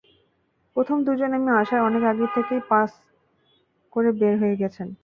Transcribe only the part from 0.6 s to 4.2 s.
প্রথম দুজন আমি আসার অনেক আগেই পাস করে